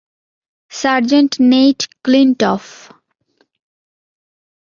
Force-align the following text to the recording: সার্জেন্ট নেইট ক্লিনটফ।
সার্জেন্ট 0.71 1.33
নেইট 1.51 1.79
ক্লিনটফ। 2.03 2.63